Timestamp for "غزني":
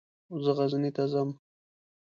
0.57-0.91